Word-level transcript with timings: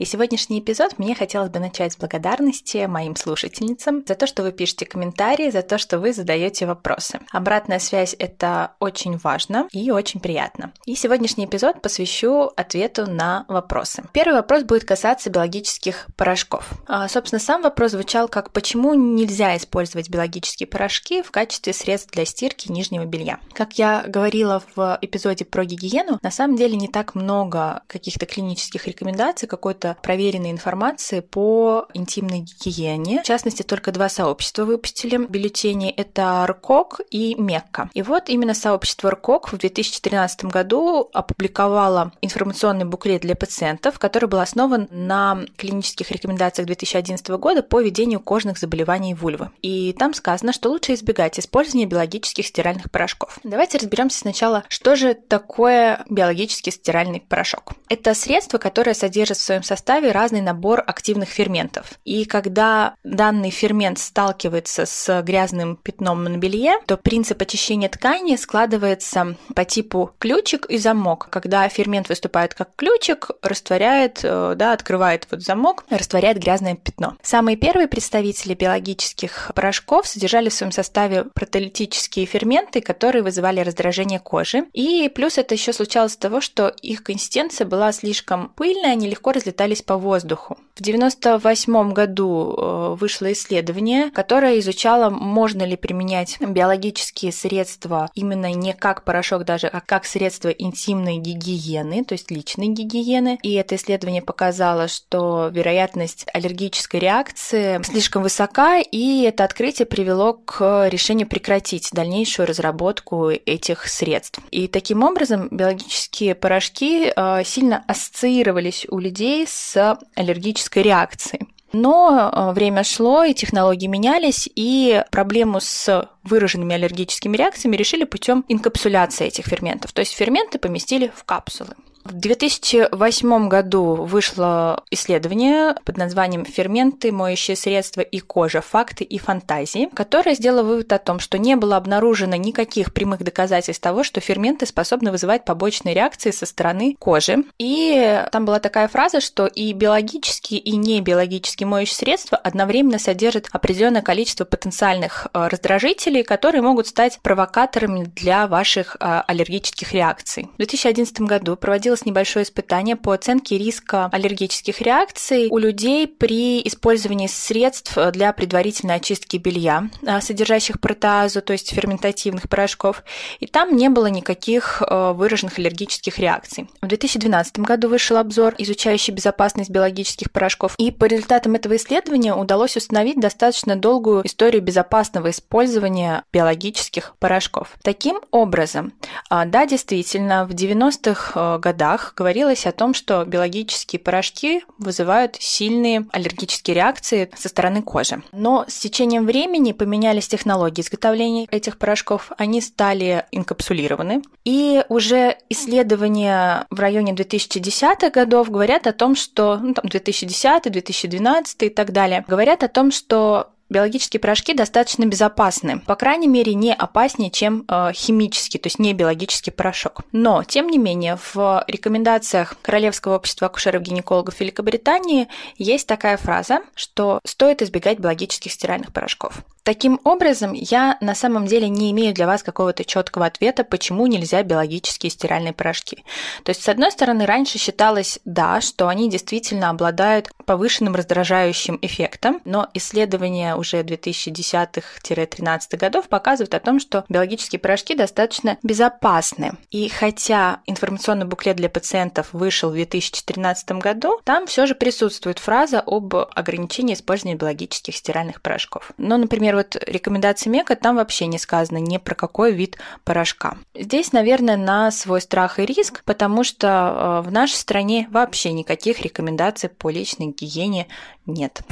И 0.00 0.06
сегодняшний 0.06 0.60
эпизод 0.60 0.98
мне 0.98 1.14
хотелось 1.14 1.50
бы 1.50 1.58
начать 1.58 1.92
с 1.92 1.96
благодарности 1.98 2.86
моим 2.86 3.16
слушательницам 3.16 4.02
за 4.08 4.14
то, 4.14 4.26
что 4.26 4.42
вы 4.42 4.50
пишете 4.50 4.86
комментарии, 4.86 5.50
за 5.50 5.60
то, 5.60 5.76
что 5.76 5.98
вы 5.98 6.14
задаете 6.14 6.64
вопросы. 6.64 7.20
Обратная 7.30 7.78
связь— 7.78 8.16
это 8.18 8.72
очень 8.80 9.18
важно 9.18 9.68
и 9.72 9.90
очень 9.90 10.20
приятно. 10.20 10.72
И 10.86 10.94
сегодняшний 10.94 11.44
эпизод 11.44 11.82
посвящу 11.82 12.50
ответу 12.56 13.10
на 13.10 13.44
вопросы. 13.48 14.02
Первый 14.14 14.36
вопрос 14.36 14.62
будет 14.62 14.84
касаться 14.84 15.28
биологических 15.28 16.06
порошков. 16.16 16.70
А, 16.86 17.06
собственно, 17.06 17.38
сам 17.38 17.60
вопрос 17.60 17.90
звучал 17.90 18.26
как 18.26 18.54
«Почему 18.54 18.94
нельзя 18.94 19.54
использовать 19.58 20.08
биологические 20.08 20.66
порошки 20.66 21.20
в 21.20 21.30
качестве 21.30 21.74
средств 21.74 22.10
для 22.10 22.24
стирки 22.24 22.72
нижнего 22.72 23.04
белья?» 23.04 23.38
Как 23.52 23.74
я 23.74 24.04
говорила 24.06 24.62
в 24.74 24.98
эпизоде 25.02 25.44
про 25.44 25.66
гигиену, 25.66 26.18
на 26.22 26.30
самом 26.30 26.56
деле 26.56 26.76
не 26.76 26.88
так 26.88 27.14
много 27.14 27.82
каких-то 27.86 28.24
клинических 28.24 28.86
рекомендаций, 28.86 29.46
какой-то 29.46 29.89
проверенной 30.02 30.50
информации 30.50 31.20
по 31.20 31.86
интимной 31.94 32.40
гигиене. 32.40 33.22
В 33.22 33.26
частности, 33.26 33.62
только 33.62 33.92
два 33.92 34.08
сообщества 34.08 34.64
выпустили 34.64 35.16
бюллетени. 35.16 35.90
Это 35.90 36.46
РКОК 36.46 37.00
и 37.10 37.34
Мекка. 37.36 37.90
И 37.94 38.02
вот 38.02 38.28
именно 38.28 38.54
сообщество 38.54 39.10
РКОК 39.10 39.52
в 39.52 39.58
2013 39.58 40.44
году 40.44 41.10
опубликовало 41.12 42.12
информационный 42.20 42.84
буклет 42.84 43.22
для 43.22 43.34
пациентов, 43.34 43.98
который 43.98 44.28
был 44.28 44.40
основан 44.40 44.88
на 44.90 45.44
клинических 45.56 46.10
рекомендациях 46.10 46.66
2011 46.66 47.28
года 47.28 47.62
по 47.62 47.80
ведению 47.80 48.20
кожных 48.20 48.58
заболеваний 48.58 49.14
вульвы. 49.14 49.50
И 49.62 49.94
там 49.98 50.14
сказано, 50.14 50.52
что 50.52 50.70
лучше 50.70 50.94
избегать 50.94 51.38
использования 51.38 51.86
биологических 51.86 52.46
стиральных 52.46 52.90
порошков. 52.90 53.38
Давайте 53.44 53.78
разберемся 53.78 54.18
сначала, 54.18 54.64
что 54.68 54.96
же 54.96 55.14
такое 55.14 56.04
биологический 56.08 56.70
стиральный 56.70 57.20
порошок. 57.20 57.72
Это 57.88 58.14
средство, 58.14 58.58
которое 58.58 58.94
содержит 58.94 59.38
в 59.38 59.42
своем 59.42 59.62
составе 59.62 59.79
составе 59.80 60.12
разный 60.12 60.42
набор 60.42 60.84
активных 60.86 61.30
ферментов. 61.30 61.92
И 62.04 62.26
когда 62.26 62.94
данный 63.02 63.48
фермент 63.48 63.98
сталкивается 63.98 64.84
с 64.84 65.22
грязным 65.22 65.76
пятном 65.76 66.22
на 66.24 66.36
белье, 66.36 66.74
то 66.86 66.98
принцип 66.98 67.40
очищения 67.40 67.88
ткани 67.88 68.36
складывается 68.36 69.36
по 69.54 69.64
типу 69.64 70.10
ключик 70.18 70.66
и 70.66 70.76
замок. 70.76 71.28
Когда 71.30 71.66
фермент 71.68 72.10
выступает 72.10 72.52
как 72.52 72.76
ключик, 72.76 73.30
растворяет, 73.40 74.20
э, 74.22 74.52
да, 74.54 74.74
открывает 74.74 75.26
вот 75.30 75.40
замок, 75.40 75.84
растворяет 75.88 76.38
грязное 76.38 76.76
пятно. 76.76 77.16
Самые 77.22 77.56
первые 77.56 77.88
представители 77.88 78.52
биологических 78.52 79.52
порошков 79.54 80.06
содержали 80.06 80.50
в 80.50 80.54
своем 80.54 80.72
составе 80.72 81.24
протолитические 81.24 82.26
ферменты, 82.26 82.82
которые 82.82 83.22
вызывали 83.22 83.60
раздражение 83.60 84.18
кожи. 84.18 84.64
И 84.74 85.10
плюс 85.14 85.38
это 85.38 85.54
еще 85.54 85.72
случалось 85.72 86.14
от 86.14 86.20
того, 86.20 86.42
что 86.42 86.68
их 86.68 87.02
консистенция 87.02 87.66
была 87.66 87.92
слишком 87.92 88.50
пыльная, 88.50 88.92
они 88.92 89.08
легко 89.08 89.32
разлетались 89.32 89.69
разлетались 89.70 89.82
по 89.82 89.96
воздуху. 89.96 90.56
В 90.74 90.80
1998 90.80 91.92
году 91.92 92.54
э, 92.56 92.96
вышло 92.98 93.30
исследование, 93.32 94.10
которое 94.10 94.58
изучало, 94.60 95.10
можно 95.10 95.62
ли 95.64 95.76
применять 95.76 96.38
биологические 96.40 97.32
средства 97.32 98.10
именно 98.14 98.52
не 98.54 98.72
как 98.72 99.04
порошок 99.04 99.44
даже, 99.44 99.66
а 99.66 99.80
как 99.80 100.06
средство 100.06 100.48
интимной 100.48 101.18
гигиены, 101.18 102.04
то 102.04 102.14
есть 102.14 102.30
личной 102.30 102.68
гигиены. 102.68 103.38
И 103.42 103.52
это 103.54 103.74
исследование 103.74 104.22
показало, 104.22 104.88
что 104.88 105.50
вероятность 105.52 106.26
аллергической 106.32 107.00
реакции 107.00 107.80
слишком 107.84 108.22
высока, 108.22 108.78
и 108.78 109.22
это 109.22 109.44
открытие 109.44 109.86
привело 109.86 110.32
к 110.32 110.88
решению 110.88 111.28
прекратить 111.28 111.90
дальнейшую 111.92 112.46
разработку 112.46 113.28
этих 113.28 113.86
средств. 113.86 114.40
И 114.50 114.66
таким 114.66 115.02
образом 115.02 115.48
биологические 115.50 116.34
порошки 116.34 117.12
э, 117.14 117.44
сильно 117.44 117.84
ассоциировались 117.86 118.86
у 118.88 118.98
людей 118.98 119.46
с 119.50 119.98
аллергической 120.14 120.82
реакцией. 120.82 121.48
Но 121.72 122.30
э, 122.32 122.52
время 122.52 122.82
шло, 122.82 123.22
и 123.24 123.34
технологии 123.34 123.86
менялись, 123.86 124.48
и 124.54 125.04
проблему 125.10 125.60
с 125.60 126.08
выраженными 126.24 126.74
аллергическими 126.74 127.36
реакциями 127.36 127.76
решили 127.76 128.04
путем 128.04 128.44
инкапсуляции 128.48 129.26
этих 129.26 129.46
ферментов. 129.46 129.92
То 129.92 130.00
есть 130.00 130.12
ферменты 130.12 130.58
поместили 130.58 131.12
в 131.14 131.24
капсулы. 131.24 131.74
В 132.04 132.14
2008 132.14 133.48
году 133.48 133.94
вышло 133.94 134.82
исследование 134.90 135.74
под 135.84 135.98
названием 135.98 136.44
«Ферменты, 136.44 137.12
моющие 137.12 137.56
средства 137.56 138.00
и 138.00 138.20
кожа. 138.20 138.62
Факты 138.62 139.04
и 139.04 139.18
фантазии», 139.18 139.88
которое 139.94 140.34
сделало 140.34 140.62
вывод 140.62 140.92
о 140.92 140.98
том, 140.98 141.20
что 141.20 141.38
не 141.38 141.56
было 141.56 141.76
обнаружено 141.76 142.36
никаких 142.36 142.94
прямых 142.94 143.22
доказательств 143.22 143.82
того, 143.82 144.02
что 144.02 144.20
ферменты 144.20 144.66
способны 144.66 145.10
вызывать 145.10 145.44
побочные 145.44 145.94
реакции 145.94 146.30
со 146.30 146.46
стороны 146.46 146.96
кожи. 146.98 147.44
И 147.58 148.24
там 148.32 148.44
была 148.46 148.60
такая 148.60 148.88
фраза, 148.88 149.20
что 149.20 149.46
и 149.46 149.72
биологические, 149.72 150.58
и 150.60 150.76
не 150.76 151.00
биологические 151.02 151.66
моющие 151.66 151.96
средства 151.96 152.38
одновременно 152.38 152.98
содержат 152.98 153.48
определенное 153.52 154.02
количество 154.02 154.44
потенциальных 154.44 155.26
э, 155.32 155.48
раздражителей, 155.48 156.22
которые 156.22 156.62
могут 156.62 156.86
стать 156.86 157.20
провокаторами 157.22 158.04
для 158.04 158.46
ваших 158.46 158.96
э, 158.98 159.22
аллергических 159.26 159.92
реакций. 159.92 160.48
В 160.54 160.56
2011 160.56 161.20
году 161.20 161.56
проводилось 161.56 161.89
проводилось 161.90 162.06
небольшое 162.06 162.44
испытание 162.44 162.94
по 162.94 163.12
оценке 163.12 163.58
риска 163.58 164.08
аллергических 164.12 164.80
реакций 164.80 165.48
у 165.50 165.58
людей 165.58 166.06
при 166.06 166.60
использовании 166.60 167.26
средств 167.26 167.98
для 168.12 168.32
предварительной 168.32 168.96
очистки 168.96 169.38
белья, 169.38 169.88
а, 170.06 170.20
содержащих 170.20 170.80
протеазу, 170.80 171.42
то 171.42 171.52
есть 171.52 171.72
ферментативных 171.72 172.48
порошков, 172.48 173.02
и 173.40 173.46
там 173.46 173.76
не 173.76 173.88
было 173.88 174.06
никаких 174.06 174.82
а, 174.82 175.12
выраженных 175.12 175.58
аллергических 175.58 176.18
реакций. 176.18 176.68
В 176.80 176.86
2012 176.86 177.58
году 177.60 177.88
вышел 177.88 178.18
обзор, 178.18 178.54
изучающий 178.58 179.12
безопасность 179.12 179.70
биологических 179.70 180.30
порошков, 180.30 180.74
и 180.78 180.92
по 180.92 181.06
результатам 181.06 181.54
этого 181.54 181.74
исследования 181.74 182.34
удалось 182.34 182.76
установить 182.76 183.18
достаточно 183.18 183.74
долгую 183.74 184.24
историю 184.26 184.62
безопасного 184.62 185.30
использования 185.30 186.22
биологических 186.32 187.16
порошков. 187.18 187.72
Таким 187.82 188.20
образом, 188.30 188.92
а, 189.28 189.44
да, 189.44 189.66
действительно, 189.66 190.46
в 190.46 190.50
90-х 190.50 191.58
годах 191.58 191.79
годах 191.80 192.12
говорилось 192.14 192.66
о 192.66 192.72
том, 192.72 192.92
что 192.92 193.24
биологические 193.24 194.00
порошки 194.00 194.62
вызывают 194.76 195.36
сильные 195.40 196.06
аллергические 196.12 196.74
реакции 196.74 197.30
со 197.34 197.48
стороны 197.48 197.80
кожи. 197.80 198.22
Но 198.32 198.66
с 198.68 198.80
течением 198.80 199.24
времени 199.24 199.72
поменялись 199.72 200.28
технологии 200.28 200.82
изготовления 200.82 201.46
этих 201.50 201.78
порошков, 201.78 202.32
они 202.36 202.60
стали 202.60 203.24
инкапсулированы. 203.32 204.22
И 204.44 204.84
уже 204.90 205.38
исследования 205.48 206.66
в 206.68 206.78
районе 206.78 207.14
2010-х 207.14 208.10
годов 208.10 208.50
говорят 208.50 208.86
о 208.86 208.92
том, 208.92 209.16
что 209.16 209.56
ну, 209.56 209.72
там 209.72 209.88
2010, 209.88 210.70
2012 210.70 211.62
и 211.62 211.68
так 211.70 211.92
далее, 211.92 212.26
говорят 212.28 212.62
о 212.62 212.68
том, 212.68 212.90
что 212.90 213.52
биологические 213.70 214.20
порошки 214.20 214.52
достаточно 214.52 215.06
безопасны, 215.06 215.80
по 215.80 215.94
крайней 215.94 216.28
мере, 216.28 216.54
не 216.54 216.74
опаснее, 216.74 217.30
чем 217.30 217.64
э, 217.68 217.92
химический, 217.94 218.58
то 218.58 218.66
есть 218.66 218.78
не 218.78 218.92
биологический 218.92 219.50
порошок. 219.50 220.02
Но, 220.12 220.42
тем 220.44 220.68
не 220.68 220.78
менее, 220.78 221.18
в 221.32 221.64
рекомендациях 221.66 222.56
Королевского 222.60 223.16
общества 223.16 223.46
акушеров-гинекологов 223.46 224.38
Великобритании 224.40 225.28
есть 225.56 225.86
такая 225.86 226.16
фраза, 226.16 226.60
что 226.74 227.20
стоит 227.24 227.62
избегать 227.62 227.98
биологических 227.98 228.52
стиральных 228.52 228.92
порошков. 228.92 229.42
Таким 229.62 230.00
образом, 230.04 230.52
я 230.54 230.96
на 231.00 231.14
самом 231.14 231.46
деле 231.46 231.68
не 231.68 231.90
имею 231.90 232.14
для 232.14 232.26
вас 232.26 232.42
какого-то 232.42 232.84
четкого 232.84 233.26
ответа, 233.26 233.62
почему 233.62 234.06
нельзя 234.06 234.42
биологические 234.42 235.10
стиральные 235.10 235.52
порошки. 235.52 236.04
То 236.44 236.50
есть, 236.50 236.62
с 236.62 236.68
одной 236.68 236.90
стороны, 236.90 237.26
раньше 237.26 237.58
считалось, 237.58 238.18
да, 238.24 238.60
что 238.60 238.88
они 238.88 239.10
действительно 239.10 239.68
обладают 239.70 240.30
повышенным 240.46 240.94
раздражающим 240.94 241.78
эффектом, 241.82 242.40
но 242.44 242.68
исследования 242.74 243.54
уже 243.54 243.82
2010-13 243.82 245.76
годов 245.76 246.08
показывают 246.08 246.54
о 246.54 246.60
том, 246.60 246.80
что 246.80 247.04
биологические 247.08 247.58
порошки 247.58 247.94
достаточно 247.94 248.56
безопасны. 248.62 249.52
И 249.70 249.88
хотя 249.88 250.60
информационный 250.66 251.26
буклет 251.26 251.56
для 251.56 251.68
пациентов 251.68 252.28
вышел 252.32 252.70
в 252.70 252.74
2013 252.74 253.72
году, 253.72 254.20
там 254.24 254.46
все 254.46 254.66
же 254.66 254.74
присутствует 254.74 255.38
фраза 255.38 255.82
об 255.84 256.14
ограничении 256.14 256.94
использования 256.94 257.36
биологических 257.36 257.94
стиральных 257.94 258.40
порошков. 258.40 258.92
Но, 258.96 259.18
например, 259.18 259.49
например, 259.50 259.56
вот 259.56 259.76
рекомендации 259.86 260.50
Мека, 260.50 260.76
там 260.76 260.96
вообще 260.96 261.26
не 261.26 261.38
сказано 261.38 261.78
ни 261.78 261.98
про 261.98 262.14
какой 262.14 262.52
вид 262.52 262.78
порошка. 263.04 263.56
Здесь, 263.74 264.12
наверное, 264.12 264.56
на 264.56 264.90
свой 264.90 265.20
страх 265.20 265.58
и 265.58 265.64
риск, 265.64 266.02
потому 266.04 266.44
что 266.44 267.20
э, 267.24 267.28
в 267.28 267.32
нашей 267.32 267.54
стране 267.54 268.08
вообще 268.10 268.52
никаких 268.52 269.00
рекомендаций 269.00 269.68
по 269.68 269.90
личной 269.90 270.28
гигиене 270.28 270.86
нет. 271.26 271.62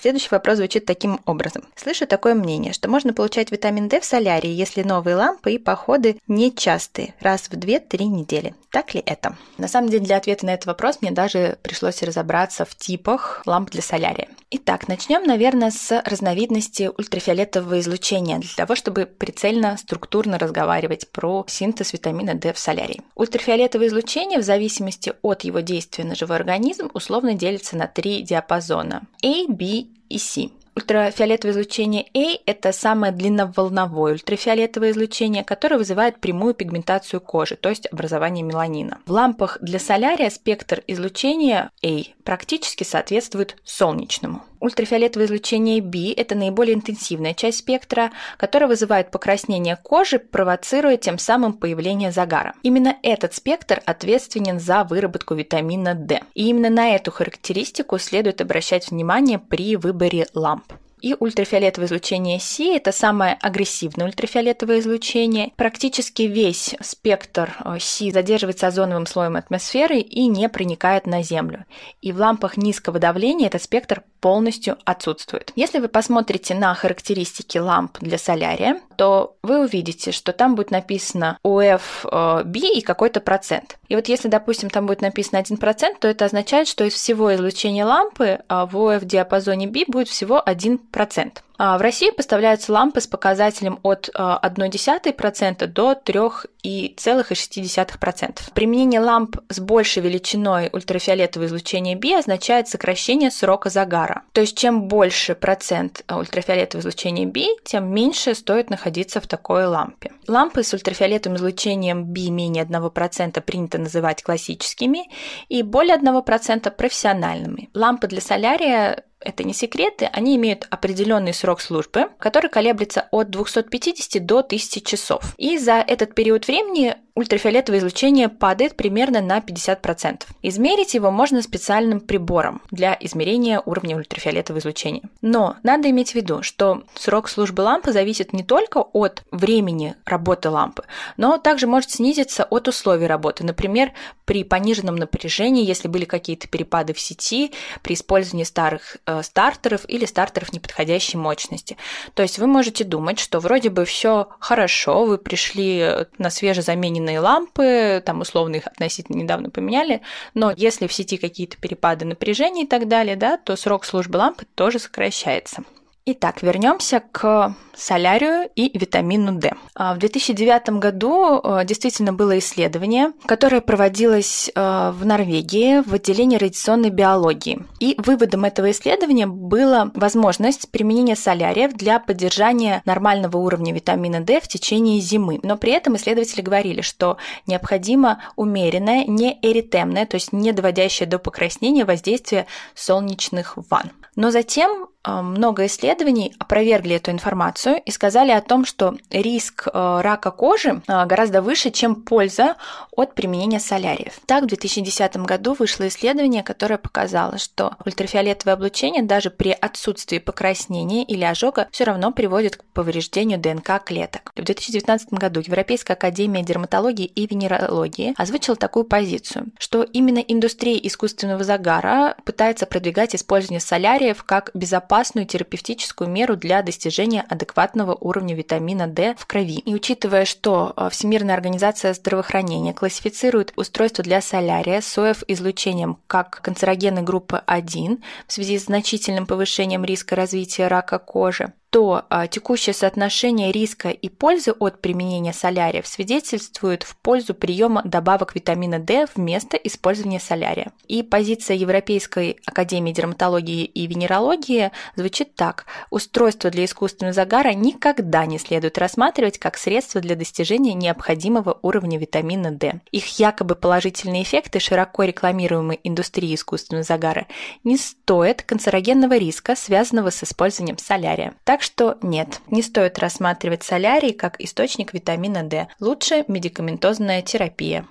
Следующий 0.00 0.28
вопрос 0.30 0.56
звучит 0.56 0.84
таким 0.86 1.20
образом. 1.26 1.64
Слышу 1.76 2.06
такое 2.06 2.34
мнение, 2.34 2.72
что 2.72 2.88
можно 2.88 3.12
получать 3.12 3.50
витамин 3.50 3.88
D 3.88 4.00
в 4.00 4.04
солярии, 4.04 4.50
если 4.50 4.82
новые 4.82 5.16
лампы 5.16 5.52
и 5.52 5.58
походы 5.58 6.16
нечастые, 6.26 7.14
раз 7.20 7.42
в 7.42 7.52
2-3 7.52 8.04
недели. 8.04 8.54
Так 8.70 8.94
ли 8.94 9.02
это? 9.04 9.36
На 9.58 9.68
самом 9.68 9.90
деле, 9.90 10.04
для 10.04 10.16
ответа 10.16 10.46
на 10.46 10.54
этот 10.54 10.66
вопрос 10.66 10.98
мне 11.00 11.10
даже 11.10 11.58
пришлось 11.62 12.02
разобраться 12.02 12.64
в 12.64 12.74
типах 12.76 13.42
ламп 13.46 13.70
для 13.70 13.82
солярия. 13.82 14.28
Итак, 14.52 14.88
начнем, 14.88 15.22
наверное, 15.24 15.70
с 15.70 16.02
разновидности 16.04 16.90
ультрафиолетового 16.96 17.78
излучения, 17.80 18.38
для 18.38 18.50
того, 18.56 18.74
чтобы 18.74 19.06
прицельно, 19.06 19.76
структурно 19.76 20.38
разговаривать 20.38 21.08
про 21.10 21.44
синтез 21.46 21.92
витамина 21.92 22.34
D 22.34 22.52
в 22.52 22.58
солярии. 22.58 23.02
Ультрафиолетовое 23.14 23.88
излучение 23.88 24.40
в 24.40 24.44
зависимости 24.44 25.12
от 25.22 25.42
его 25.42 25.60
действия 25.60 26.04
на 26.04 26.14
живой 26.14 26.36
организм 26.36 26.90
условно 26.94 27.34
делится 27.34 27.76
на 27.76 27.86
три 27.86 28.22
диапазона 28.22 29.02
A, 29.24 29.46
B 29.48 29.86
и. 30.10 30.50
Ультрафиолетовое 30.76 31.52
излучение 31.52 32.06
A– 32.14 32.38
это 32.46 32.72
самое 32.72 33.12
длинноволновое 33.12 34.14
ультрафиолетовое 34.14 34.92
излучение, 34.92 35.42
которое 35.42 35.76
вызывает 35.76 36.20
прямую 36.20 36.54
пигментацию 36.54 37.20
кожи, 37.20 37.56
то 37.56 37.68
есть 37.68 37.88
образование 37.92 38.44
меланина. 38.44 38.98
В 39.04 39.10
лампах 39.10 39.58
для 39.60 39.78
солярия 39.78 40.30
спектр 40.30 40.82
излучения 40.86 41.70
A 41.84 42.02
практически 42.24 42.84
соответствует 42.84 43.56
солнечному. 43.64 44.44
Ультрафиолетовое 44.60 45.26
излучение 45.26 45.80
B– 45.80 46.12
это 46.16 46.34
наиболее 46.34 46.74
интенсивная 46.74 47.32
часть 47.32 47.58
спектра, 47.58 48.12
которая 48.36 48.68
вызывает 48.68 49.10
покраснение 49.10 49.76
кожи, 49.76 50.18
провоцируя 50.18 50.98
тем 50.98 51.18
самым 51.18 51.54
появление 51.54 52.12
загара. 52.12 52.54
Именно 52.62 52.96
этот 53.02 53.34
спектр 53.34 53.82
ответственен 53.86 54.60
за 54.60 54.84
выработку 54.84 55.34
витамина 55.34 55.94
D. 55.94 56.20
И 56.34 56.48
именно 56.48 56.68
на 56.68 56.94
эту 56.94 57.10
характеристику 57.10 57.98
следует 57.98 58.42
обращать 58.42 58.90
внимание 58.90 59.38
при 59.38 59.76
выборе 59.76 60.26
ламп. 60.34 60.72
И 61.00 61.16
ультрафиолетовое 61.18 61.88
излучение 61.88 62.38
Си– 62.38 62.74
это 62.76 62.92
самое 62.92 63.36
агрессивное 63.40 64.06
ультрафиолетовое 64.06 64.80
излучение. 64.80 65.52
Практически 65.56 66.22
весь 66.22 66.74
спектр 66.80 67.56
Си 67.78 68.10
задерживается 68.10 68.66
озоновым 68.66 69.06
слоем 69.06 69.36
атмосферы 69.36 69.98
и 69.98 70.26
не 70.26 70.48
проникает 70.48 71.06
на 71.06 71.22
Землю. 71.22 71.64
И 72.00 72.12
в 72.12 72.18
лампах 72.18 72.56
низкого 72.56 72.98
давления 72.98 73.46
этот 73.46 73.62
спектр 73.62 74.02
полностью 74.20 74.76
отсутствует. 74.84 75.52
Если 75.56 75.78
вы 75.78 75.88
посмотрите 75.88 76.54
на 76.54 76.74
характеристики 76.74 77.58
ламп 77.58 77.98
для 78.00 78.18
солярия, 78.18 78.80
то 78.96 79.36
вы 79.42 79.64
увидите, 79.64 80.12
что 80.12 80.32
там 80.32 80.54
будет 80.54 80.70
написано 80.70 81.38
UFB 81.42 82.52
и 82.52 82.82
какой-то 82.82 83.20
процент. 83.20 83.78
И 83.90 83.96
вот 83.96 84.06
если, 84.08 84.28
допустим, 84.28 84.70
там 84.70 84.86
будет 84.86 85.02
написано 85.02 85.38
1%, 85.38 85.96
то 85.98 86.06
это 86.06 86.24
означает, 86.24 86.68
что 86.68 86.84
из 86.84 86.94
всего 86.94 87.34
излучения 87.34 87.84
лампы 87.84 88.38
а, 88.48 88.64
в 88.64 88.76
UF-диапазоне 88.76 89.66
B 89.66 89.82
будет 89.88 90.06
всего 90.06 90.40
1%. 90.46 91.38
А, 91.62 91.76
в 91.76 91.82
России 91.82 92.08
поставляются 92.08 92.72
лампы 92.72 93.02
с 93.02 93.06
показателем 93.06 93.80
от 93.82 94.08
0,1% 94.14 95.62
а, 95.62 95.66
до 95.66 95.92
3,6%. 95.92 98.38
Применение 98.54 99.00
ламп 99.00 99.36
с 99.50 99.60
большей 99.60 100.02
величиной 100.02 100.70
ультрафиолетового 100.72 101.48
излучения 101.48 101.96
B 101.96 102.18
означает 102.18 102.68
сокращение 102.68 103.30
срока 103.30 103.68
загара. 103.68 104.22
То 104.32 104.40
есть 104.40 104.56
чем 104.56 104.88
больше 104.88 105.34
процент 105.34 106.02
а, 106.06 106.18
ультрафиолетового 106.18 106.80
излучения 106.80 107.26
B, 107.26 107.42
тем 107.62 107.92
меньше 107.92 108.34
стоит 108.34 108.70
находиться 108.70 109.20
в 109.20 109.26
такой 109.26 109.66
лампе. 109.66 110.12
Лампы 110.28 110.62
с 110.62 110.72
ультрафиолетовым 110.72 111.36
излучением 111.36 112.06
B 112.06 112.30
менее 112.30 112.64
1% 112.64 113.38
принято 113.42 113.76
называть 113.76 114.22
классическими 114.22 115.10
и 115.50 115.62
более 115.62 115.98
1% 115.98 116.70
профессиональными. 116.70 117.68
Лампы 117.74 118.06
для 118.06 118.22
солярия 118.22 119.04
это 119.20 119.44
не 119.44 119.52
секреты, 119.52 120.06
они 120.06 120.36
имеют 120.36 120.66
определенный 120.70 121.34
срок 121.34 121.60
службы, 121.60 122.08
который 122.18 122.50
колеблется 122.50 123.08
от 123.10 123.30
250 123.30 124.24
до 124.24 124.38
1000 124.38 124.80
часов. 124.80 125.34
И 125.36 125.58
за 125.58 125.74
этот 125.74 126.14
период 126.14 126.46
времени 126.46 126.96
ультрафиолетовое 127.20 127.80
излучение 127.80 128.28
падает 128.28 128.76
примерно 128.76 129.20
на 129.20 129.38
50%. 129.38 130.22
Измерить 130.42 130.94
его 130.94 131.10
можно 131.10 131.42
специальным 131.42 132.00
прибором 132.00 132.62
для 132.70 132.96
измерения 133.00 133.60
уровня 133.64 133.96
ультрафиолетового 133.96 134.60
излучения. 134.60 135.02
Но 135.20 135.56
надо 135.62 135.90
иметь 135.90 136.12
в 136.12 136.14
виду, 136.14 136.42
что 136.42 136.82
срок 136.94 137.28
службы 137.28 137.62
лампы 137.62 137.92
зависит 137.92 138.32
не 138.32 138.42
только 138.42 138.78
от 138.78 139.22
времени 139.30 139.94
работы 140.04 140.50
лампы, 140.50 140.84
но 141.16 141.38
также 141.38 141.66
может 141.66 141.90
снизиться 141.90 142.44
от 142.44 142.68
условий 142.68 143.06
работы. 143.06 143.44
Например, 143.44 143.92
при 144.24 144.44
пониженном 144.44 144.96
напряжении, 144.96 145.64
если 145.64 145.88
были 145.88 146.04
какие-то 146.04 146.48
перепады 146.48 146.94
в 146.94 147.00
сети, 147.00 147.52
при 147.82 147.94
использовании 147.94 148.44
старых 148.44 148.96
э, 149.06 149.22
стартеров 149.22 149.82
или 149.88 150.04
стартеров 150.04 150.52
неподходящей 150.52 151.18
мощности. 151.18 151.76
То 152.14 152.22
есть 152.22 152.38
вы 152.38 152.46
можете 152.46 152.84
думать, 152.84 153.18
что 153.18 153.40
вроде 153.40 153.70
бы 153.70 153.84
все 153.84 154.28
хорошо, 154.38 155.04
вы 155.04 155.18
пришли 155.18 156.06
на 156.18 156.30
свежезамененный 156.30 157.09
умные 157.10 157.20
лампы, 157.20 158.02
там 158.04 158.20
условно 158.20 158.56
их 158.56 158.66
относительно 158.66 159.16
недавно 159.16 159.50
поменяли, 159.50 160.00
но 160.34 160.52
если 160.56 160.86
в 160.86 160.92
сети 160.92 161.16
какие-то 161.16 161.56
перепады 161.56 162.04
напряжения 162.04 162.62
и 162.62 162.66
так 162.66 162.88
далее, 162.88 163.16
да, 163.16 163.36
то 163.36 163.56
срок 163.56 163.84
службы 163.84 164.16
лампы 164.16 164.46
тоже 164.54 164.78
сокращается. 164.78 165.64
Итак, 166.06 166.42
вернемся 166.42 167.02
к 167.12 167.54
солярию 167.76 168.48
и 168.54 168.76
витамину 168.76 169.38
D. 169.38 169.52
А, 169.74 169.94
в 169.94 169.98
2009 169.98 170.80
году 170.80 171.40
а, 171.42 171.64
действительно 171.64 172.14
было 172.14 172.38
исследование, 172.38 173.12
которое 173.26 173.60
проводилось 173.60 174.50
а, 174.54 174.92
в 174.92 175.04
Норвегии 175.04 175.86
в 175.86 175.92
отделении 175.92 176.38
радиационной 176.38 176.88
биологии. 176.88 177.66
И 177.80 177.96
выводом 177.98 178.46
этого 178.46 178.70
исследования 178.70 179.26
была 179.26 179.90
возможность 179.94 180.70
применения 180.70 181.16
соляриев 181.16 181.74
для 181.74 182.00
поддержания 182.00 182.80
нормального 182.86 183.36
уровня 183.36 183.74
витамина 183.74 184.20
D 184.20 184.40
в 184.40 184.48
течение 184.48 185.00
зимы. 185.00 185.38
Но 185.42 185.58
при 185.58 185.72
этом 185.72 185.96
исследователи 185.96 186.40
говорили, 186.40 186.80
что 186.80 187.18
необходимо 187.46 188.22
умеренное, 188.36 189.04
не 189.04 189.38
эритемное, 189.42 190.06
то 190.06 190.14
есть 190.14 190.32
не 190.32 190.52
доводящее 190.52 191.06
до 191.06 191.18
покраснения 191.18 191.84
воздействие 191.84 192.46
солнечных 192.74 193.58
ванн. 193.68 193.92
Но 194.16 194.30
затем 194.30 194.88
Э, 194.99 194.99
много 195.06 195.66
исследований 195.66 196.34
опровергли 196.38 196.96
эту 196.96 197.10
информацию 197.10 197.80
и 197.84 197.90
сказали 197.90 198.32
о 198.32 198.42
том, 198.42 198.66
что 198.66 198.96
риск 199.10 199.66
э, 199.66 200.00
рака 200.02 200.30
кожи 200.30 200.82
э, 200.86 201.06
гораздо 201.06 201.40
выше, 201.40 201.70
чем 201.70 201.94
польза 201.94 202.56
от 202.94 203.14
применения 203.14 203.60
соляриев. 203.60 204.20
Так, 204.26 204.44
в 204.44 204.48
2010 204.48 205.16
году 205.18 205.56
вышло 205.58 205.88
исследование, 205.88 206.42
которое 206.42 206.76
показало, 206.76 207.38
что 207.38 207.76
ультрафиолетовое 207.86 208.54
облучение 208.54 209.02
даже 209.02 209.30
при 209.30 209.56
отсутствии 209.58 210.18
покраснения 210.18 211.02
или 211.02 211.24
ожога 211.24 211.68
все 211.72 211.84
равно 211.84 212.12
приводит 212.12 212.56
к 212.56 212.64
повреждению 212.64 213.38
ДНК 213.38 213.82
клеток. 213.82 214.32
В 214.36 214.42
2019 214.42 215.14
году 215.14 215.40
Европейская 215.40 215.94
академия 215.94 216.42
дерматологии 216.42 217.06
и 217.06 217.26
венерологии 217.26 218.14
озвучила 218.18 218.56
такую 218.56 218.84
позицию, 218.84 219.46
что 219.58 219.82
именно 219.82 220.18
индустрия 220.18 220.76
искусственного 220.76 221.42
загара 221.42 222.16
пытается 222.24 222.66
продвигать 222.66 223.14
использование 223.14 223.60
соляриев 223.60 224.24
как 224.24 224.50
безопасность 224.52 224.89
безопасную 224.90 225.24
терапевтическую 225.24 226.10
меру 226.10 226.36
для 226.36 226.62
достижения 226.62 227.24
адекватного 227.28 227.94
уровня 227.94 228.34
витамина 228.34 228.88
D 228.88 229.14
в 229.16 229.24
крови. 229.26 229.58
И 229.58 229.72
учитывая, 229.72 230.24
что 230.24 230.72
э, 230.76 230.88
Всемирная 230.90 231.36
организация 231.36 231.94
здравоохранения 231.94 232.74
классифицирует 232.74 233.52
устройство 233.54 234.02
для 234.02 234.20
солярия 234.20 234.80
с 234.80 234.98
ОФ-излучением 234.98 235.98
как 236.08 236.40
канцерогены 236.42 237.02
группы 237.02 237.40
1 237.46 238.02
в 238.26 238.32
связи 238.32 238.58
с 238.58 238.64
значительным 238.64 239.26
повышением 239.26 239.84
риска 239.84 240.16
развития 240.16 240.66
рака 240.66 240.98
кожи, 240.98 241.52
то 241.70 242.04
а, 242.10 242.26
текущее 242.26 242.74
соотношение 242.74 243.52
риска 243.52 243.90
и 243.90 244.08
пользы 244.08 244.50
от 244.50 244.80
применения 244.80 245.32
соляриев 245.32 245.86
свидетельствует 245.86 246.82
в 246.82 246.96
пользу 246.96 247.32
приема 247.32 247.82
добавок 247.84 248.34
витамина 248.34 248.80
D 248.80 249.06
вместо 249.14 249.56
использования 249.56 250.18
солярия. 250.18 250.72
И 250.88 251.04
позиция 251.04 251.56
Европейской 251.56 252.38
академии 252.44 252.92
дерматологии 252.92 253.64
и 253.64 253.86
венерологии 253.86 254.72
звучит 254.96 255.36
так. 255.36 255.66
Устройство 255.90 256.50
для 256.50 256.64
искусственного 256.64 257.14
загара 257.14 257.52
никогда 257.52 258.26
не 258.26 258.38
следует 258.38 258.76
рассматривать 258.76 259.38
как 259.38 259.56
средство 259.56 260.00
для 260.00 260.16
достижения 260.16 260.74
необходимого 260.74 261.58
уровня 261.62 261.98
витамина 261.98 262.50
D. 262.50 262.80
Их 262.90 263.20
якобы 263.20 263.54
положительные 263.54 264.24
эффекты, 264.24 264.58
широко 264.58 265.04
рекламируемой 265.04 265.78
индустрией 265.84 266.34
искусственного 266.34 266.82
загара, 266.82 267.28
не 267.62 267.76
стоят 267.76 268.42
канцерогенного 268.42 269.16
риска, 269.16 269.54
связанного 269.54 270.10
с 270.10 270.24
использованием 270.24 270.78
солярия. 270.78 271.34
Так 271.44 271.59
так 271.60 271.66
что 271.66 271.98
нет, 272.00 272.40
не 272.50 272.62
стоит 272.62 272.98
рассматривать 272.98 273.62
солярий 273.62 274.14
как 274.14 274.40
источник 274.40 274.94
витамина 274.94 275.42
D. 275.42 275.68
Лучше 275.78 276.24
медикаментозная 276.26 277.20
терапия. 277.20 277.86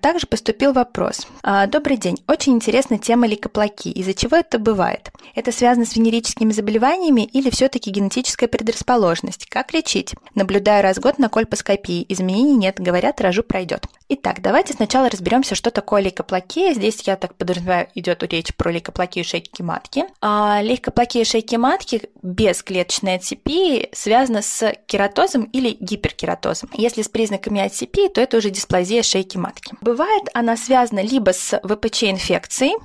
Также 0.00 0.26
поступил 0.26 0.72
вопрос. 0.72 1.26
А, 1.42 1.66
Добрый 1.66 1.98
день. 1.98 2.16
Очень 2.26 2.54
интересна 2.54 2.98
тема 2.98 3.26
лейкоплаки. 3.26 3.90
Из-за 3.90 4.14
чего 4.14 4.36
это 4.36 4.58
бывает? 4.58 5.10
Это 5.34 5.52
связано 5.52 5.84
с 5.84 5.96
венерическими 5.96 6.52
заболеваниями 6.52 7.26
или 7.26 7.50
все-таки 7.50 7.90
генетическая 7.90 8.48
предрасположенность? 8.48 9.50
Как 9.50 9.74
лечить? 9.74 10.14
Наблюдаю 10.34 10.82
раз 10.82 10.96
в 10.96 11.00
год 11.00 11.18
на 11.18 11.28
кольпоскопии. 11.28 12.06
Изменений 12.08 12.56
нет. 12.56 12.80
Говорят, 12.80 13.20
рожу 13.20 13.42
пройдет. 13.42 13.86
Итак, 14.10 14.40
давайте 14.40 14.72
сначала 14.72 15.10
разберемся, 15.10 15.54
что 15.54 15.70
такое 15.70 16.00
лейкоплакия. 16.00 16.72
Здесь, 16.72 17.02
я 17.02 17.16
так 17.16 17.34
подразумеваю, 17.34 17.88
идет 17.94 18.22
речь 18.22 18.54
про 18.54 18.72
лейкоплакию 18.72 19.22
шейки 19.22 19.60
матки. 19.60 20.06
А 20.22 20.62
лейкоплакия 20.62 21.24
шейки 21.24 21.56
матки 21.56 22.08
без 22.22 22.62
клеточной 22.62 23.16
ацепии 23.16 23.90
связана 23.92 24.40
с 24.40 24.72
кератозом 24.86 25.44
или 25.44 25.76
гиперкератозом. 25.78 26.70
Если 26.72 27.02
с 27.02 27.08
признаками 27.10 27.60
ацепии, 27.60 28.08
то 28.08 28.22
это 28.22 28.38
уже 28.38 28.48
дисплазия 28.48 29.02
шейки 29.02 29.36
матки. 29.36 29.74
Бывает 29.82 30.30
она 30.32 30.56
связана 30.56 31.00
либо 31.00 31.34
с 31.34 31.60
ВПЧ-инфекцией, 31.62 32.76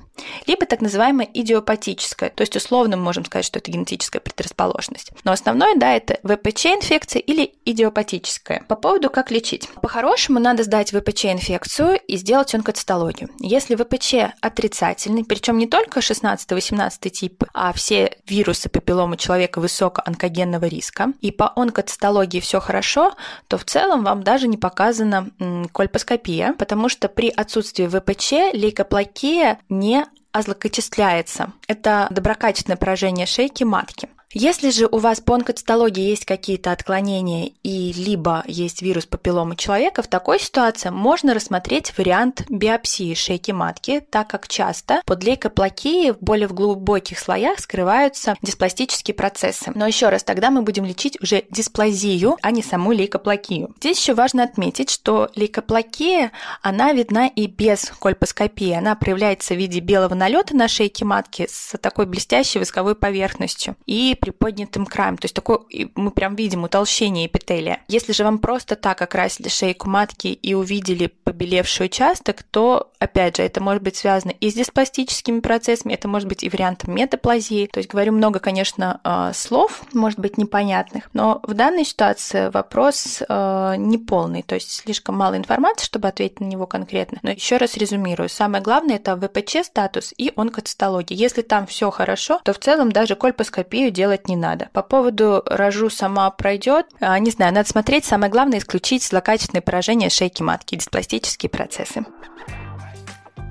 либо 0.46 0.66
так 0.66 0.80
называемая 0.80 1.28
идиопатическая, 1.32 2.30
то 2.30 2.42
есть 2.42 2.54
условно 2.54 2.96
мы 2.96 3.04
можем 3.04 3.24
сказать, 3.24 3.44
что 3.44 3.58
это 3.58 3.70
генетическая 3.70 4.20
предрасположенность. 4.20 5.10
Но 5.24 5.32
основное, 5.32 5.74
да, 5.76 5.94
это 5.96 6.18
ВПЧ-инфекция 6.22 7.20
или 7.20 7.54
идиопатическая. 7.64 8.64
По 8.68 8.76
поводу, 8.76 9.10
как 9.10 9.30
лечить. 9.30 9.68
По-хорошему 9.82 10.38
надо 10.38 10.62
сдать 10.62 10.92
ВПЧ-инфекцию 11.14 12.00
и 12.06 12.16
сделать 12.16 12.54
онкоцитологию. 12.54 13.30
Если 13.38 13.74
ВПЧ 13.76 14.34
отрицательный, 14.40 15.24
причем 15.24 15.58
не 15.58 15.66
только 15.66 16.00
16-18 16.00 17.10
типы, 17.10 17.46
а 17.54 17.72
все 17.72 18.18
вирусы 18.26 18.68
папилломы 18.68 19.16
человека 19.16 19.60
высокоонкогенного 19.60 20.66
риска, 20.66 21.12
и 21.20 21.30
по 21.30 21.52
онкоцитологии 21.56 22.40
все 22.40 22.60
хорошо, 22.60 23.14
то 23.48 23.56
в 23.56 23.64
целом 23.64 24.04
вам 24.04 24.22
даже 24.22 24.48
не 24.48 24.56
показана 24.56 25.30
кольпоскопия, 25.72 26.54
потому 26.58 26.88
что 26.88 27.08
при 27.08 27.28
отсутствии 27.28 27.86
ВПЧ 27.86 28.54
лейкоплакия 28.54 29.58
не 29.68 30.04
озлокочисляется. 30.32 31.52
Это 31.68 32.08
доброкачественное 32.10 32.76
поражение 32.76 33.24
шейки 33.24 33.62
матки. 33.62 34.08
Если 34.36 34.70
же 34.70 34.88
у 34.90 34.98
вас 34.98 35.20
по 35.20 35.36
онкоцитологии 35.36 36.08
есть 36.08 36.24
какие-то 36.24 36.72
отклонения 36.72 37.52
и 37.62 37.92
либо 37.92 38.42
есть 38.48 38.82
вирус 38.82 39.06
папилломы 39.06 39.54
человека, 39.54 40.02
в 40.02 40.08
такой 40.08 40.40
ситуации 40.40 40.88
можно 40.90 41.34
рассмотреть 41.34 41.96
вариант 41.96 42.42
биопсии 42.48 43.14
шейки 43.14 43.52
матки, 43.52 44.04
так 44.10 44.26
как 44.26 44.48
часто 44.48 45.02
под 45.06 45.22
лейкоплакией 45.22 46.10
в 46.10 46.18
более 46.18 46.48
глубоких 46.48 47.20
слоях 47.20 47.60
скрываются 47.60 48.34
диспластические 48.42 49.14
процессы. 49.14 49.70
Но 49.72 49.86
еще 49.86 50.08
раз, 50.08 50.24
тогда 50.24 50.50
мы 50.50 50.62
будем 50.62 50.84
лечить 50.84 51.16
уже 51.22 51.44
дисплазию, 51.52 52.36
а 52.42 52.50
не 52.50 52.64
саму 52.64 52.90
лейкоплакию. 52.90 53.72
Здесь 53.78 54.00
еще 54.00 54.14
важно 54.14 54.42
отметить, 54.42 54.90
что 54.90 55.30
лейкоплакия, 55.36 56.32
она 56.60 56.92
видна 56.92 57.28
и 57.28 57.46
без 57.46 57.84
кольпоскопии. 58.00 58.72
Она 58.72 58.96
проявляется 58.96 59.54
в 59.54 59.58
виде 59.58 59.78
белого 59.78 60.16
налета 60.16 60.56
на 60.56 60.66
шейке 60.66 61.04
матки 61.04 61.46
с 61.48 61.78
такой 61.78 62.06
блестящей 62.06 62.58
восковой 62.58 62.96
поверхностью. 62.96 63.76
И 63.86 64.16
приподнятым 64.24 64.86
краем. 64.86 65.18
То 65.18 65.26
есть 65.26 65.34
такой, 65.34 65.58
мы 65.94 66.10
прям 66.10 66.34
видим 66.34 66.64
утолщение 66.64 67.26
эпителия. 67.26 67.80
Если 67.88 68.14
же 68.14 68.24
вам 68.24 68.38
просто 68.38 68.74
так 68.74 69.02
окрасили 69.02 69.48
шейку 69.48 69.90
матки 69.90 70.28
и 70.28 70.54
увидели 70.54 71.08
побелевший 71.24 71.86
участок, 71.86 72.42
то, 72.42 72.90
опять 72.98 73.36
же, 73.36 73.42
это 73.42 73.62
может 73.62 73.82
быть 73.82 73.96
связано 73.96 74.30
и 74.30 74.50
с 74.50 74.54
диспластическими 74.54 75.40
процессами, 75.40 75.92
это 75.92 76.08
может 76.08 76.26
быть 76.26 76.42
и 76.42 76.48
вариантом 76.48 76.94
метаплазии. 76.94 77.68
То 77.70 77.80
есть 77.80 77.90
говорю 77.90 78.12
много, 78.12 78.38
конечно, 78.38 78.98
э, 79.04 79.32
слов, 79.34 79.82
может 79.92 80.18
быть, 80.18 80.38
непонятных, 80.38 81.10
но 81.12 81.40
в 81.42 81.52
данной 81.52 81.84
ситуации 81.84 82.48
вопрос 82.48 83.22
э, 83.28 83.74
неполный, 83.76 84.42
то 84.42 84.54
есть 84.54 84.72
слишком 84.72 85.16
мало 85.16 85.36
информации, 85.36 85.84
чтобы 85.84 86.08
ответить 86.08 86.40
на 86.40 86.46
него 86.46 86.66
конкретно. 86.66 87.18
Но 87.22 87.30
еще 87.30 87.58
раз 87.58 87.76
резюмирую. 87.76 88.30
Самое 88.30 88.62
главное 88.62 88.96
это 88.96 89.16
ВПЧ 89.16 89.66
статус 89.66 90.14
и 90.16 90.32
онкоцитология. 90.34 91.14
Если 91.14 91.42
там 91.42 91.66
все 91.66 91.90
хорошо, 91.90 92.40
то 92.42 92.54
в 92.54 92.58
целом 92.58 92.90
даже 92.90 93.16
кольпоскопию 93.16 93.90
делать 93.90 94.13
делать 94.14 94.28
не 94.28 94.36
надо. 94.36 94.68
По 94.72 94.82
поводу 94.82 95.42
рожу 95.46 95.90
сама 95.90 96.30
пройдет, 96.30 96.86
а, 97.00 97.18
не 97.18 97.30
знаю, 97.30 97.52
надо 97.52 97.68
смотреть. 97.68 98.04
Самое 98.04 98.30
главное 98.30 98.58
исключить 98.58 99.02
злокачественные 99.04 99.62
поражения 99.62 100.10
шейки 100.10 100.42
матки, 100.42 100.76
диспластические 100.76 101.50
процессы. 101.50 102.04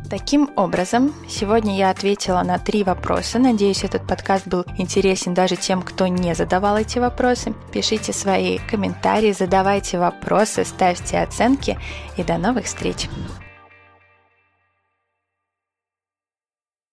Таким 0.10 0.52
образом, 0.56 1.14
сегодня 1.28 1.76
я 1.76 1.90
ответила 1.90 2.44
на 2.44 2.60
три 2.60 2.84
вопроса. 2.84 3.40
Надеюсь, 3.40 3.84
этот 3.84 4.06
подкаст 4.08 4.48
был 4.48 4.64
интересен 4.78 5.34
даже 5.34 5.56
тем, 5.56 5.82
кто 5.82 6.06
не 6.06 6.36
задавал 6.36 6.78
эти 6.78 7.00
вопросы. 7.00 7.56
Пишите 7.72 8.14
свои 8.14 8.60
комментарии, 8.70 9.32
задавайте 9.32 9.98
вопросы, 9.98 10.66
ставьте 10.66 11.20
оценки 11.20 11.80
и 12.18 12.24
до 12.24 12.38
новых 12.38 12.66
встреч! 12.66 13.10